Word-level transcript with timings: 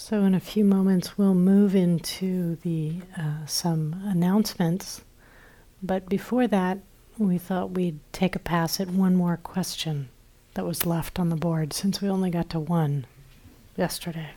So, 0.00 0.22
in 0.22 0.32
a 0.32 0.40
few 0.40 0.64
moments, 0.64 1.18
we'll 1.18 1.34
move 1.34 1.74
into 1.74 2.54
the 2.62 3.00
uh, 3.18 3.44
some 3.46 4.00
announcements. 4.06 5.02
But 5.82 6.08
before 6.08 6.46
that, 6.46 6.78
we 7.18 7.36
thought 7.36 7.72
we'd 7.72 7.98
take 8.12 8.36
a 8.36 8.38
pass 8.38 8.78
at 8.78 8.90
one 8.90 9.16
more 9.16 9.36
question 9.36 10.08
that 10.54 10.64
was 10.64 10.86
left 10.86 11.18
on 11.18 11.30
the 11.30 11.36
board 11.36 11.72
since 11.72 12.00
we 12.00 12.08
only 12.08 12.30
got 12.30 12.48
to 12.50 12.60
one 12.60 13.06
yesterday. 13.76 14.30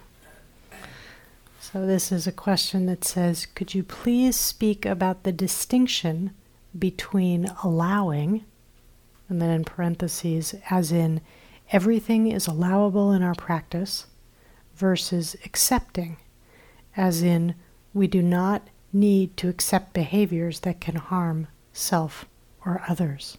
So, 1.60 1.86
this 1.86 2.12
is 2.12 2.26
a 2.26 2.32
question 2.32 2.88
that 2.88 3.06
says 3.06 3.46
Could 3.46 3.76
you 3.76 3.84
please 3.84 4.36
speak 4.36 4.84
about 4.84 5.22
the 5.22 5.32
distinction 5.32 6.32
between 6.78 7.46
allowing, 7.64 8.46
and 9.30 9.40
then 9.40 9.52
in 9.52 9.64
parentheses, 9.64 10.56
as 10.72 10.92
in 10.92 11.22
everything 11.72 12.26
is 12.32 12.48
allowable 12.48 13.12
in 13.12 13.22
our 13.22 13.36
practice? 13.36 14.08
Versus 14.82 15.36
accepting, 15.46 16.18
as 16.98 17.22
in, 17.22 17.54
we 17.94 18.08
do 18.08 18.20
not 18.20 18.68
need 18.92 19.38
to 19.38 19.48
accept 19.48 19.94
behaviors 19.94 20.62
that 20.62 20.82
can 20.82 20.96
harm 20.96 21.48
self 21.72 22.26
or 22.66 22.82
others. 22.88 23.38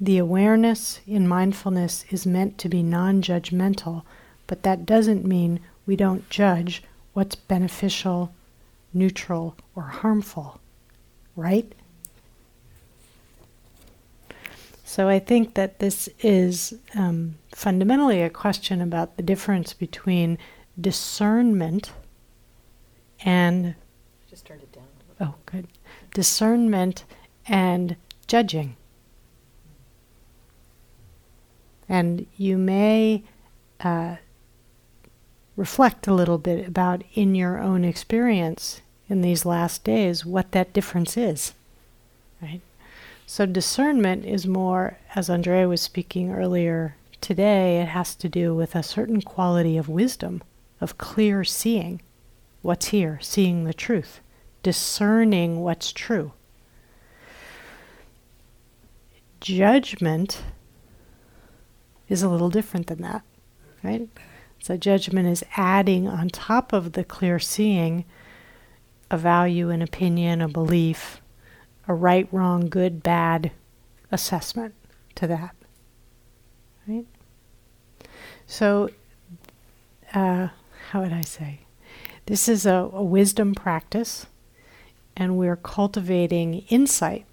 The 0.00 0.18
awareness 0.18 0.98
in 1.06 1.28
mindfulness 1.28 2.04
is 2.10 2.26
meant 2.26 2.58
to 2.58 2.68
be 2.68 2.82
non 2.82 3.22
judgmental, 3.22 4.02
but 4.48 4.64
that 4.64 4.84
doesn't 4.84 5.24
mean 5.24 5.60
we 5.86 5.94
don't 5.94 6.28
judge 6.28 6.82
what's 7.12 7.36
beneficial, 7.36 8.34
neutral, 8.92 9.54
or 9.76 9.84
harmful, 9.84 10.60
right? 11.36 11.72
So 14.88 15.08
I 15.08 15.18
think 15.18 15.54
that 15.54 15.80
this 15.80 16.08
is 16.20 16.72
um, 16.94 17.34
fundamentally 17.52 18.22
a 18.22 18.30
question 18.30 18.80
about 18.80 19.16
the 19.16 19.22
difference 19.22 19.72
between 19.72 20.38
discernment 20.80 21.90
and. 23.24 23.74
Just 24.30 24.46
turned 24.46 24.62
it 24.62 24.72
down. 24.72 24.84
Oh, 25.20 25.34
good. 25.44 25.66
Discernment 26.14 27.02
and 27.48 27.96
judging. 28.28 28.76
And 31.88 32.26
you 32.36 32.56
may 32.56 33.24
uh, 33.80 34.16
reflect 35.56 36.06
a 36.06 36.14
little 36.14 36.38
bit 36.38 36.64
about 36.66 37.02
in 37.12 37.34
your 37.34 37.58
own 37.58 37.84
experience 37.84 38.82
in 39.08 39.20
these 39.20 39.44
last 39.44 39.82
days 39.82 40.24
what 40.24 40.52
that 40.52 40.72
difference 40.72 41.16
is, 41.16 41.54
right? 42.40 42.60
So 43.28 43.44
discernment 43.44 44.24
is 44.24 44.46
more, 44.46 44.98
as 45.16 45.28
Andrea 45.28 45.66
was 45.66 45.82
speaking 45.82 46.32
earlier 46.32 46.96
today, 47.20 47.80
it 47.80 47.88
has 47.88 48.14
to 48.14 48.28
do 48.28 48.54
with 48.54 48.76
a 48.76 48.84
certain 48.84 49.20
quality 49.20 49.76
of 49.76 49.88
wisdom, 49.88 50.44
of 50.80 50.96
clear 50.96 51.42
seeing 51.42 52.00
what's 52.62 52.86
here, 52.88 53.18
seeing 53.20 53.64
the 53.64 53.74
truth, 53.74 54.20
discerning 54.62 55.60
what's 55.60 55.90
true. 55.90 56.32
Judgment 59.40 60.44
is 62.08 62.22
a 62.22 62.28
little 62.28 62.48
different 62.48 62.86
than 62.86 63.02
that, 63.02 63.22
right? 63.82 64.08
So 64.60 64.76
judgment 64.76 65.26
is 65.26 65.44
adding 65.56 66.06
on 66.06 66.28
top 66.28 66.72
of 66.72 66.92
the 66.92 67.02
clear 67.02 67.40
seeing 67.40 68.04
a 69.10 69.18
value, 69.18 69.70
an 69.70 69.82
opinion, 69.82 70.40
a 70.40 70.48
belief, 70.48 71.20
a 71.88 71.94
right, 71.94 72.28
wrong, 72.32 72.68
good, 72.68 73.02
bad 73.02 73.52
assessment 74.10 74.74
to 75.14 75.26
that. 75.26 75.54
Right? 76.86 77.06
So, 78.46 78.90
uh, 80.14 80.48
how 80.90 81.02
would 81.02 81.12
I 81.12 81.22
say? 81.22 81.60
This 82.26 82.48
is 82.48 82.66
a, 82.66 82.90
a 82.92 83.02
wisdom 83.02 83.54
practice, 83.54 84.26
and 85.16 85.36
we're 85.36 85.56
cultivating 85.56 86.64
insight. 86.68 87.26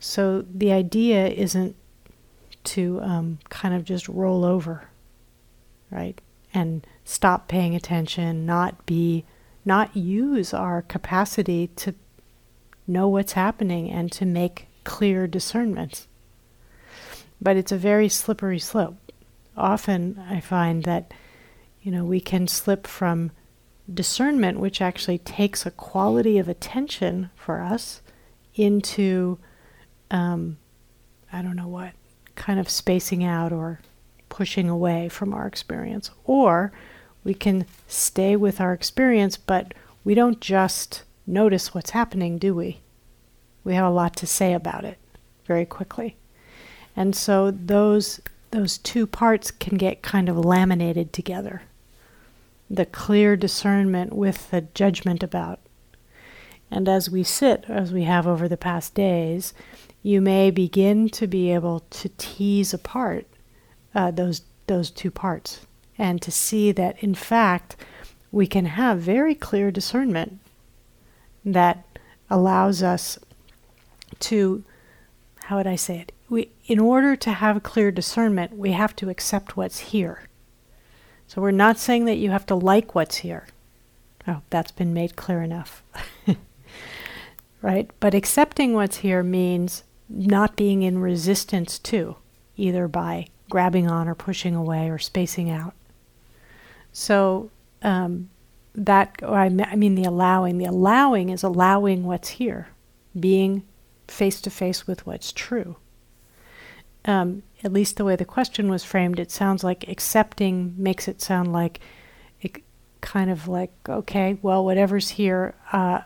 So, 0.00 0.42
the 0.42 0.72
idea 0.72 1.28
isn't 1.28 1.76
to 2.64 3.00
um, 3.02 3.38
kind 3.48 3.74
of 3.74 3.84
just 3.84 4.08
roll 4.08 4.44
over, 4.44 4.88
right? 5.90 6.20
And 6.52 6.86
stop 7.04 7.48
paying 7.48 7.74
attention, 7.74 8.44
not 8.44 8.84
be, 8.84 9.24
not 9.64 9.96
use 9.96 10.52
our 10.52 10.82
capacity 10.82 11.68
to 11.76 11.94
know 12.88 13.08
what's 13.08 13.32
happening 13.32 13.90
and 13.90 14.10
to 14.12 14.24
make 14.24 14.66
clear 14.84 15.26
discernments. 15.26 16.08
But 17.40 17.56
it's 17.56 17.72
a 17.72 17.76
very 17.76 18.08
slippery 18.08 18.58
slope. 18.58 18.96
Often 19.56 20.22
I 20.28 20.40
find 20.40 20.84
that, 20.84 21.12
you 21.82 21.92
know, 21.92 22.04
we 22.04 22.20
can 22.20 22.48
slip 22.48 22.86
from 22.86 23.30
discernment, 23.92 24.58
which 24.58 24.80
actually 24.80 25.18
takes 25.18 25.64
a 25.64 25.70
quality 25.70 26.38
of 26.38 26.48
attention 26.48 27.30
for 27.36 27.60
us, 27.60 28.00
into, 28.54 29.38
um, 30.10 30.58
I 31.32 31.42
don't 31.42 31.56
know 31.56 31.68
what, 31.68 31.92
kind 32.34 32.58
of 32.58 32.68
spacing 32.68 33.22
out 33.22 33.52
or 33.52 33.80
pushing 34.28 34.68
away 34.68 35.08
from 35.08 35.32
our 35.32 35.46
experience. 35.46 36.10
Or 36.24 36.72
we 37.24 37.34
can 37.34 37.66
stay 37.86 38.36
with 38.36 38.60
our 38.60 38.72
experience, 38.72 39.36
but 39.36 39.74
we 40.04 40.14
don't 40.14 40.40
just 40.40 41.04
notice 41.28 41.74
what's 41.74 41.90
happening, 41.90 42.38
do 42.38 42.54
we? 42.54 42.80
We 43.62 43.74
have 43.74 43.86
a 43.86 43.94
lot 43.94 44.16
to 44.16 44.26
say 44.26 44.54
about 44.54 44.84
it 44.84 44.98
very 45.46 45.66
quickly. 45.66 46.16
And 46.96 47.14
so 47.14 47.50
those 47.50 48.20
those 48.50 48.78
two 48.78 49.06
parts 49.06 49.50
can 49.50 49.76
get 49.76 50.00
kind 50.00 50.28
of 50.28 50.38
laminated 50.38 51.12
together. 51.12 51.62
The 52.70 52.86
clear 52.86 53.36
discernment 53.36 54.14
with 54.14 54.50
the 54.50 54.62
judgment 54.62 55.22
about. 55.22 55.60
And 56.70 56.88
as 56.88 57.10
we 57.10 57.22
sit, 57.22 57.64
as 57.68 57.92
we 57.92 58.04
have 58.04 58.26
over 58.26 58.48
the 58.48 58.56
past 58.56 58.94
days, 58.94 59.52
you 60.02 60.22
may 60.22 60.50
begin 60.50 61.10
to 61.10 61.26
be 61.26 61.52
able 61.52 61.80
to 61.90 62.08
tease 62.16 62.72
apart 62.72 63.26
uh, 63.94 64.10
those 64.10 64.42
those 64.66 64.90
two 64.90 65.10
parts 65.10 65.66
and 65.96 66.20
to 66.22 66.30
see 66.30 66.72
that 66.72 67.02
in 67.02 67.14
fact 67.14 67.76
we 68.30 68.46
can 68.46 68.66
have 68.66 68.98
very 68.98 69.34
clear 69.34 69.70
discernment 69.70 70.38
that 71.52 71.84
allows 72.30 72.82
us 72.82 73.18
to, 74.20 74.64
how 75.44 75.56
would 75.56 75.66
I 75.66 75.76
say 75.76 75.98
it? 76.00 76.12
We, 76.28 76.50
in 76.66 76.78
order 76.78 77.16
to 77.16 77.30
have 77.30 77.62
clear 77.62 77.90
discernment, 77.90 78.56
we 78.56 78.72
have 78.72 78.94
to 78.96 79.08
accept 79.08 79.56
what's 79.56 79.78
here. 79.78 80.28
So 81.26 81.40
we're 81.40 81.50
not 81.50 81.78
saying 81.78 82.04
that 82.06 82.16
you 82.16 82.30
have 82.30 82.46
to 82.46 82.54
like 82.54 82.94
what's 82.94 83.18
here. 83.18 83.46
Oh, 84.26 84.42
that's 84.50 84.72
been 84.72 84.92
made 84.92 85.16
clear 85.16 85.42
enough. 85.42 85.82
right? 87.62 87.90
But 88.00 88.14
accepting 88.14 88.74
what's 88.74 88.98
here 88.98 89.22
means 89.22 89.84
not 90.08 90.56
being 90.56 90.82
in 90.82 90.98
resistance 90.98 91.78
to, 91.78 92.16
either 92.56 92.88
by 92.88 93.28
grabbing 93.50 93.88
on 93.90 94.08
or 94.08 94.14
pushing 94.14 94.54
away 94.54 94.90
or 94.90 94.98
spacing 94.98 95.50
out. 95.50 95.74
So 96.92 97.50
um, 97.82 98.30
that, 98.84 99.16
I 99.22 99.48
mean, 99.48 99.94
the 99.94 100.04
allowing. 100.04 100.58
The 100.58 100.66
allowing 100.66 101.30
is 101.30 101.42
allowing 101.42 102.04
what's 102.04 102.28
here, 102.28 102.68
being 103.18 103.64
face 104.06 104.40
to 104.42 104.50
face 104.50 104.86
with 104.86 105.06
what's 105.06 105.32
true. 105.32 105.76
Um, 107.04 107.42
at 107.64 107.72
least 107.72 107.96
the 107.96 108.04
way 108.04 108.16
the 108.16 108.24
question 108.24 108.70
was 108.70 108.84
framed, 108.84 109.18
it 109.18 109.30
sounds 109.30 109.64
like 109.64 109.88
accepting 109.88 110.74
makes 110.76 111.08
it 111.08 111.20
sound 111.20 111.52
like 111.52 111.80
it 112.40 112.62
kind 113.00 113.30
of 113.30 113.48
like, 113.48 113.72
okay, 113.88 114.38
well, 114.42 114.64
whatever's 114.64 115.10
here, 115.10 115.54
uh, 115.72 116.00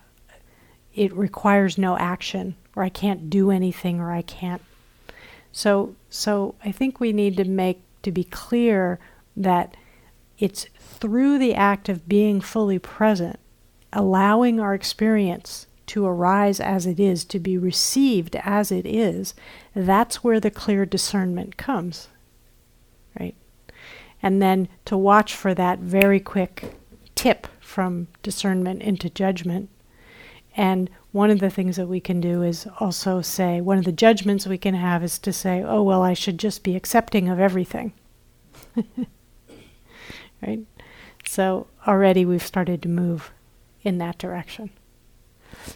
it 0.95 1.15
requires 1.15 1.79
no 1.79 1.97
action, 1.97 2.55
or 2.77 2.83
I 2.83 2.89
can't 2.89 3.29
do 3.31 3.51
anything, 3.51 4.01
or 4.01 4.13
I 4.13 4.23
can't. 4.23 4.63
So, 5.53 5.95
so 6.09 6.55
I 6.65 6.73
think 6.73 7.01
we 7.01 7.13
need 7.13 7.37
to 7.37 7.45
make 7.45 7.83
to 8.03 8.11
be 8.11 8.25
clear 8.25 8.99
that 9.37 9.77
it's 10.43 10.67
through 10.77 11.39
the 11.39 11.55
act 11.55 11.89
of 11.89 12.09
being 12.09 12.41
fully 12.41 12.81
present, 12.81 13.39
allowing 13.93 14.59
our 14.59 14.75
experience 14.75 15.69
to 15.87 16.05
arise 16.05 16.59
as 16.59 16.85
it 16.85 16.99
is, 16.99 17.25
to 17.27 17.39
be 17.39 17.57
received 17.57 18.35
as 18.43 18.73
it 18.73 18.85
is, 18.85 19.35
that's 19.73 20.25
where 20.25 20.41
the 20.41 20.51
clear 20.51 20.85
discernment 20.85 21.57
comes. 21.57 22.09
Right? 23.21 23.37
And 24.21 24.43
then 24.43 24.67
to 24.87 24.97
watch 24.97 25.33
for 25.33 25.55
that 25.55 25.79
very 25.79 26.19
quick 26.19 26.75
tip 27.15 27.47
from 27.61 28.09
discernment 28.25 28.83
into 28.83 29.09
judgment. 29.09 29.69
And 30.57 30.91
one 31.13 31.31
of 31.31 31.39
the 31.39 31.51
things 31.51 31.77
that 31.77 31.87
we 31.87 32.01
can 32.01 32.21
do 32.21 32.43
is 32.43 32.67
also 32.81 33.23
say, 33.23 33.61
one 33.61 33.79
of 33.79 33.85
the 33.85 33.93
judgments 33.93 34.45
we 34.45 34.59
can 34.59 34.75
have 34.75 35.05
is 35.05 35.21
to 35.21 35.33
say, 35.33 35.63
oh, 35.63 35.85
well, 35.85 36.03
I 36.03 36.15
should 36.15 36.39
just 36.39 36.65
be 36.65 36.75
accepting 36.75 37.29
of 37.29 37.39
everything. 37.39 37.93
right? 40.43 40.61
So 41.25 41.67
already 41.87 42.25
we've 42.25 42.45
started 42.45 42.83
to 42.83 42.89
move 42.89 43.31
in 43.83 43.99
that 43.99 44.19
direction. 44.19 44.71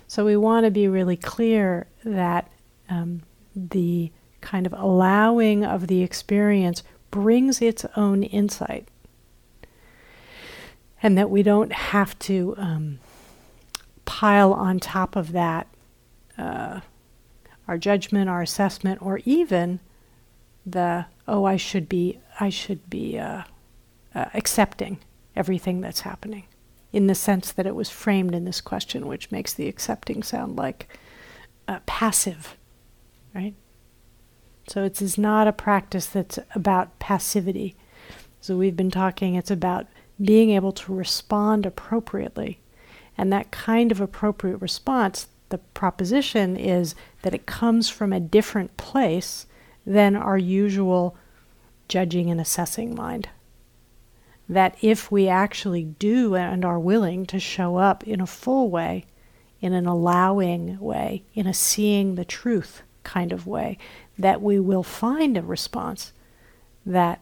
So 0.09 0.25
we 0.25 0.37
want 0.37 0.65
to 0.65 0.71
be 0.71 0.89
really 0.89 1.17
clear 1.17 1.87
that 2.05 2.51
um, 2.89 3.23
the 3.55 4.11
kind 4.41 4.67
of 4.67 4.73
allowing 4.73 5.65
of 5.65 5.87
the 5.87 6.03
experience 6.03 6.83
brings 7.11 7.63
its 7.63 7.85
own 7.97 8.23
insight. 8.23 8.89
and 11.03 11.17
that 11.19 11.31
we 11.31 11.43
don't 11.43 11.73
have 11.73 12.19
to 12.19 12.55
um, 12.59 12.99
pile 14.05 14.53
on 14.53 14.81
top 14.81 15.15
of 15.17 15.33
that 15.33 15.67
uh, 16.39 16.81
our 17.69 17.79
judgment, 17.79 18.31
our 18.31 18.43
assessment, 18.43 19.01
or 19.03 19.21
even 19.25 19.81
the 20.65 21.07
oh, 21.29 21.45
I 21.45 21.57
should 21.57 21.89
be, 21.89 22.21
I 22.39 22.49
should 22.51 22.89
be 22.89 23.19
uh, 23.19 23.43
uh, 24.17 24.25
accepting 24.35 24.99
everything 25.37 25.83
that's 25.83 26.01
happening, 26.01 26.45
in 26.93 27.07
the 27.07 27.15
sense 27.15 27.53
that 27.53 27.67
it 27.67 27.75
was 27.75 27.91
framed 27.91 28.35
in 28.35 28.47
this 28.47 28.63
question, 28.63 29.07
which 29.07 29.31
makes 29.31 29.53
the 29.53 29.69
accepting 29.69 30.23
sound 30.23 30.57
like 30.57 30.89
uh, 31.69 31.81
passive, 31.85 32.57
right? 33.35 33.55
So 34.69 34.83
it 34.85 35.03
is 35.03 35.19
not 35.19 35.47
a 35.47 35.53
practice 35.53 36.07
that's 36.07 36.39
about 36.55 36.99
passivity. 36.99 37.77
So 38.41 38.57
we've 38.57 38.77
been 38.77 38.91
talking, 38.91 39.35
it's 39.35 39.51
about 39.51 39.87
being 40.21 40.51
able 40.51 40.73
to 40.73 40.95
respond 40.95 41.67
appropriately. 41.67 42.59
And 43.19 43.31
that 43.33 43.51
kind 43.51 43.93
of 43.93 44.01
appropriate 44.01 44.57
response, 44.57 45.29
the 45.51 45.59
proposition 45.59 46.57
is 46.57 46.95
that 47.23 47.35
it 47.35 47.47
comes 47.47 47.91
from 47.91 48.13
a 48.13 48.21
different 48.21 48.77
place 48.79 49.47
than 49.85 50.17
our 50.17 50.39
usual 50.39 51.17
judging 51.87 52.31
and 52.31 52.41
assessing 52.41 52.95
mind. 52.95 53.29
That 54.49 54.77
if 54.81 55.11
we 55.11 55.29
actually 55.29 55.85
do 55.85 56.37
and 56.37 56.65
are 56.65 56.79
willing 56.79 57.27
to 57.27 57.41
show 57.41 57.77
up 57.77 58.05
in 58.05 58.21
a 58.21 58.27
full 58.27 58.71
way, 58.71 59.05
in 59.61 59.73
an 59.73 59.87
allowing 59.87 60.79
way, 60.79 61.25
in 61.35 61.47
a 61.47 61.55
seeing 61.55 62.15
the 62.15 62.25
truth 62.25 62.83
kind 63.03 63.33
of 63.33 63.47
way, 63.47 63.79
that 64.19 64.41
we 64.41 64.61
will 64.61 64.83
find 64.83 65.37
a 65.37 65.43
response 65.43 66.13
that 66.85 67.21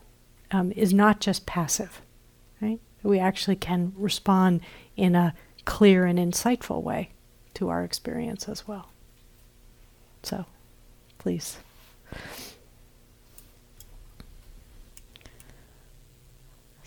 um, 0.51 0.73
is 0.73 0.93
not 0.93 1.21
just 1.21 1.47
passive, 1.47 2.03
right? 2.61 2.81
We 3.03 3.19
actually 3.19 3.57
can 3.57 3.93
respond 3.97 4.61
in 4.97 5.15
a 5.15 5.35
clear 5.65 6.05
and 6.05 6.19
insightful 6.19 6.83
way 6.83 7.11
to 7.55 7.69
our 7.69 7.85
experience 7.85 8.49
as 8.49 8.69
well. 8.69 8.91
So, 10.23 10.47
please. 11.19 11.59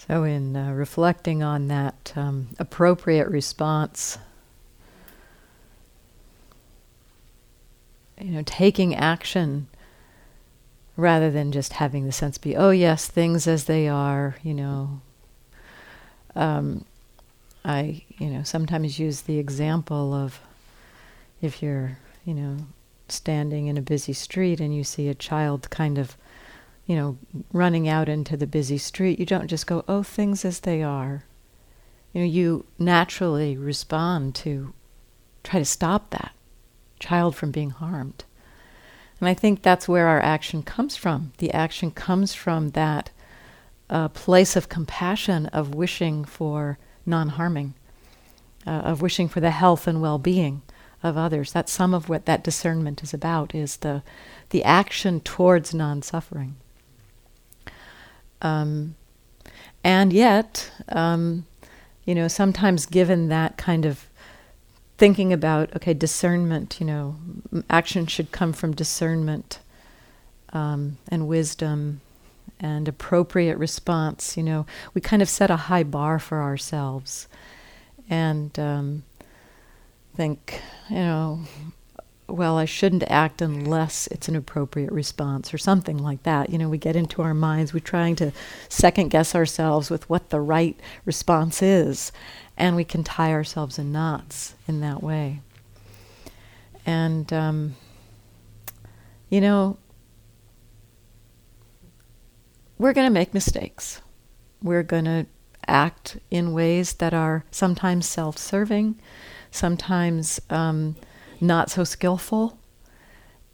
So, 0.08 0.24
in 0.24 0.56
uh, 0.56 0.72
reflecting 0.72 1.44
on 1.44 1.68
that 1.68 2.14
um, 2.16 2.50
appropriate 2.60 3.28
response, 3.28 4.18
you 8.20 8.32
know, 8.32 8.44
taking 8.46 8.96
action 8.96 9.68
rather 10.96 11.30
than 11.30 11.52
just 11.52 11.74
having 11.74 12.06
the 12.06 12.14
sense 12.14 12.38
be, 12.38 12.56
oh, 12.56 12.70
yes, 12.70 13.08
things 13.08 13.48
as 13.48 13.66
they 13.66 13.90
are, 13.90 14.38
you 14.44 14.54
know. 14.54 15.02
Um, 16.36 16.86
I, 17.66 18.04
you 18.18 18.30
know, 18.30 18.44
sometimes 18.44 19.00
use 19.00 19.22
the 19.22 19.38
example 19.40 20.14
of 20.14 20.40
if 21.42 21.62
you're, 21.62 21.98
you 22.24 22.34
know, 22.34 22.58
standing 23.10 23.68
in 23.68 23.78
a 23.78 23.82
busy 23.82 24.14
street 24.14 24.62
and 24.62 24.74
you 24.74 24.86
see 24.86 25.10
a 25.10 25.14
child 25.14 25.70
kind 25.70 25.98
of 25.98 26.16
you 26.88 26.96
know, 26.96 27.18
running 27.52 27.88
out 27.88 28.08
into 28.08 28.38
the 28.38 28.48
busy 28.48 28.78
street, 28.78 29.20
you 29.20 29.26
don't 29.26 29.50
just 29.50 29.68
go, 29.68 29.84
oh, 29.90 30.04
things 30.04 30.46
as 30.46 30.62
they 30.62 30.82
are. 30.82 31.26
You 32.14 32.22
know, 32.22 32.28
you 32.28 32.66
naturally 32.80 33.58
respond 33.58 34.34
to 34.36 34.74
try 35.44 35.60
to 35.60 35.66
stop 35.66 36.10
that 36.12 36.34
child 37.00 37.36
from 37.36 37.52
being 37.52 37.72
harmed. 37.72 38.24
And 39.20 39.28
I 39.28 39.34
think 39.34 39.62
that's 39.62 39.88
where 39.88 40.08
our 40.08 40.22
action 40.22 40.64
comes 40.64 40.96
from. 40.96 41.34
The 41.40 41.52
action 41.52 41.92
comes 41.92 42.34
from 42.34 42.70
that 42.70 43.10
uh, 43.90 44.08
place 44.08 44.56
of 44.56 44.70
compassion, 44.70 45.48
of 45.48 45.76
wishing 45.76 46.24
for 46.24 46.78
non 47.06 47.30
harming, 47.30 47.74
uh, 48.66 48.72
of 48.72 49.02
wishing 49.02 49.28
for 49.28 49.42
the 49.42 49.52
health 49.52 49.88
and 49.88 50.02
well 50.02 50.20
being 50.20 50.62
of 51.04 51.18
others. 51.18 51.52
That's 51.52 51.72
some 51.72 51.94
of 51.94 52.08
what 52.08 52.26
that 52.26 52.44
discernment 52.44 53.04
is 53.04 53.14
about, 53.14 53.54
is 53.54 53.78
the, 53.78 54.04
the 54.52 54.64
action 54.64 55.20
towards 55.20 55.74
non 55.74 56.02
suffering. 56.02 56.56
Um, 58.42 58.96
and 59.84 60.12
yet, 60.12 60.72
um, 60.90 61.46
you 62.06 62.16
know, 62.16 62.28
sometimes 62.28 62.86
given 62.86 63.30
that 63.30 63.58
kind 63.58 63.86
of 63.86 64.08
thinking 64.98 65.32
about, 65.32 65.76
okay, 65.76 65.94
discernment, 65.94 66.80
you 66.80 66.86
know, 66.86 67.16
action 67.70 68.08
should 68.08 68.32
come 68.32 68.54
from 68.54 68.74
discernment 68.74 69.60
um, 70.54 70.98
and 71.10 71.28
wisdom 71.28 72.02
and 72.60 72.88
appropriate 72.88 73.58
response, 73.58 74.36
you 74.36 74.44
know, 74.44 74.66
we 74.94 75.02
kind 75.02 75.22
of 75.22 75.30
set 75.30 75.52
a 75.52 75.56
high 75.56 75.84
bar 75.84 76.18
for 76.18 76.42
ourselves. 76.42 77.28
And 78.10 78.58
um, 78.58 79.04
think, 80.16 80.62
you 80.90 80.96
know, 80.96 81.42
well, 82.28 82.58
I 82.58 82.66
shouldn't 82.66 83.10
act 83.10 83.42
unless 83.42 84.08
it's 84.08 84.28
an 84.28 84.36
appropriate 84.36 84.92
response 84.92 85.54
or 85.54 85.58
something 85.58 85.98
like 85.98 86.24
that. 86.24 86.50
You 86.50 86.58
know, 86.58 86.68
we 86.68 86.78
get 86.78 86.96
into 86.96 87.22
our 87.22 87.34
minds, 87.34 87.74
we're 87.74 87.80
trying 87.80 88.16
to 88.18 88.32
second 88.68 89.10
guess 89.10 89.34
ourselves 89.34 89.90
with 89.90 90.10
what 90.10 90.30
the 90.30 90.42
right 90.42 90.78
response 91.06 91.62
is, 91.62 92.12
and 92.58 92.76
we 92.76 92.84
can 92.84 93.04
tie 93.04 93.32
ourselves 93.32 93.80
in 93.80 93.92
knots 93.92 94.56
in 94.68 94.82
that 94.82 95.02
way. 95.02 95.42
And, 96.86 97.32
um, 97.32 97.76
you 99.30 99.40
know, 99.40 99.78
we're 102.78 102.94
going 102.94 103.08
to 103.08 103.14
make 103.14 103.34
mistakes. 103.34 104.02
We're 104.62 104.84
going 104.84 105.06
to 105.06 105.28
act 105.66 106.18
in 106.30 106.54
ways 106.54 106.94
that 106.94 107.14
are 107.14 107.46
sometimes 107.52 108.06
self 108.06 108.38
serving, 108.38 109.00
sometimes. 109.50 110.42
Um, 110.50 110.98
not 111.42 111.70
so 111.70 111.84
skillful. 111.84 112.58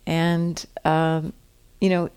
And, 0.06 0.66
um, 0.84 1.34
you 1.80 1.90
know, 1.90 2.10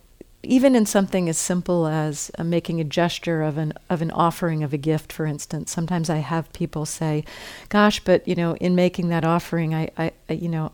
even 0.43 0.77
in 0.77 0.87
something 0.87 1.29
as 1.29 1.39
simple 1.39 1.87
as 1.87 2.31
uh, 2.39 2.45
making 2.45 2.81
a 2.81 2.85
gesture 2.85 3.43
of 3.43 3.59
an 3.59 3.73
of 3.91 4.01
an 4.01 4.11
offering 4.13 4.63
of 4.63 4.73
a 4.73 4.79
gift, 4.79 5.13
for 5.13 5.27
instance, 5.27 5.71
sometimes 5.73 6.09
I 6.09 6.19
have 6.19 6.53
people 6.53 6.87
say, 6.87 7.25
"Gosh, 7.69 8.01
but 8.01 8.27
you 8.27 8.35
know, 8.35 8.55
in 8.57 8.75
making 8.75 9.09
that 9.09 9.25
offering, 9.25 9.75
I, 9.75 9.91
I, 9.99 10.13
I 10.29 10.35
you 10.35 10.49
know, 10.49 10.73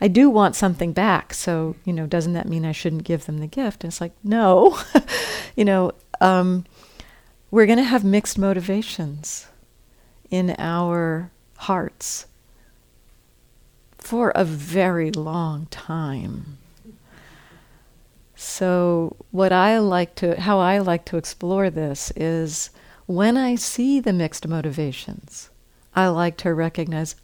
I 0.00 0.08
do 0.08 0.28
want 0.28 0.56
something 0.56 0.92
back. 0.92 1.34
So 1.34 1.76
you 1.84 1.92
know, 1.92 2.06
doesn't 2.06 2.32
that 2.32 2.48
mean 2.48 2.64
I 2.64 2.72
shouldn't 2.72 3.04
give 3.04 3.26
them 3.26 3.38
the 3.38 3.46
gift?" 3.46 3.84
And 3.84 3.92
it's 3.92 4.00
like, 4.00 4.12
no, 4.24 4.78
you 5.56 5.64
know, 5.64 5.92
um, 6.20 6.64
we're 7.50 7.66
going 7.66 7.78
to 7.78 7.84
have 7.84 8.04
mixed 8.04 8.38
motivations 8.38 9.46
in 10.30 10.54
our 10.58 11.30
hearts 11.58 12.26
for 14.02 14.30
a 14.30 14.44
very 14.44 15.10
long 15.10 15.66
time. 15.66 16.58
So, 18.34 19.16
what 19.30 19.52
I 19.52 19.78
like 19.78 20.16
to, 20.16 20.40
how 20.40 20.58
I 20.58 20.78
like 20.78 21.04
to 21.06 21.16
explore 21.16 21.70
this 21.70 22.12
is 22.16 22.70
when 23.06 23.36
I 23.36 23.54
see 23.54 24.00
the 24.00 24.12
mixed 24.12 24.48
motivations, 24.48 25.50
I 25.94 26.08
like 26.08 26.36
to 26.38 26.52
recognize, 26.52 27.14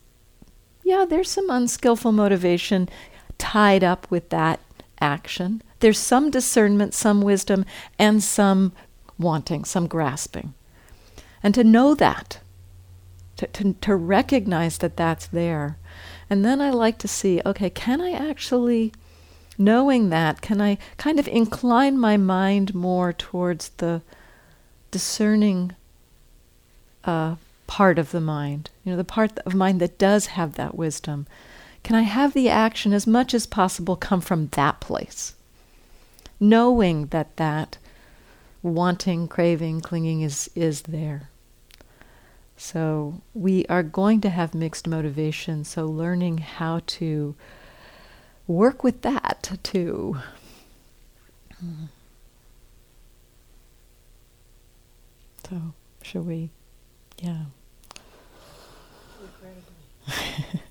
yeah, 0.85 1.05
there's 1.09 1.31
some 1.31 1.51
unskillful 1.51 2.13
motivation 2.13 2.89
tied 3.37 3.83
up 3.83 4.09
with 4.11 4.29
that 4.31 4.61
action. 5.01 5.63
There's 5.81 5.99
some 5.99 6.31
discernment, 6.31 6.95
some 6.95 7.21
wisdom, 7.21 7.65
and 7.99 8.23
some 8.23 8.73
wanting, 9.19 9.65
some 9.65 9.87
grasping. 9.87 10.55
And 11.43 11.55
to 11.55 11.65
know 11.65 11.95
that, 11.95 12.41
to, 13.37 13.47
to, 13.47 13.73
to 13.75 13.97
recognize 13.97 14.79
that 14.79 14.97
that's 14.97 15.27
there, 15.27 15.79
and 16.31 16.45
then 16.45 16.61
I 16.61 16.71
like 16.71 16.99
to 16.99 17.09
see 17.09 17.41
okay, 17.45 17.71
can 17.71 18.01
I 18.01 18.13
actually, 18.13 18.93
knowing 19.57 20.11
that, 20.11 20.41
can 20.41 20.61
I 20.61 20.79
kind 20.97 21.19
of 21.19 21.29
incline 21.29 21.99
my 21.99 22.17
mind 22.17 22.75
more 22.75 23.13
towards 23.13 23.71
the 23.71 24.03
discerning 24.91 25.75
uh, 27.05 27.37
part 27.67 27.99
of 27.99 28.11
the 28.11 28.21
mind, 28.21 28.71
you 28.85 28.93
know, 28.93 28.97
the 28.97 29.05
part 29.05 29.39
of 29.41 29.55
mind 29.55 29.81
that 29.81 29.99
does 29.99 30.27
have 30.27 30.55
that 30.55 30.75
wisdom? 30.75 31.27
Can 31.83 31.97
I 31.97 32.03
have 32.03 32.35
the 32.35 32.49
action 32.49 32.93
as 32.93 33.07
much 33.07 33.33
as 33.33 33.47
possible 33.47 33.97
come 33.97 34.21
from 34.21 34.49
that 34.49 34.81
place? 34.81 35.35
Knowing 36.41 37.07
that 37.07 37.37
that 37.37 37.79
wanting, 38.63 39.29
craving, 39.29 39.81
clinging 39.81 40.23
is, 40.23 40.51
is 40.55 40.83
there. 40.83 41.31
So 42.61 43.23
we 43.35 43.65
are 43.67 43.85
going 43.85 44.21
to 44.23 44.31
have 44.31 44.53
mixed 44.53 44.89
motivation. 44.89 45.65
So 45.65 45.87
learning 45.87 46.39
how 46.39 46.81
to 46.99 47.37
work 48.49 48.83
with 48.83 49.03
that 49.03 49.59
too. 49.63 50.19
So, 55.49 55.73
shall 56.03 56.23
we? 56.23 56.51
Yeah. 57.23 57.45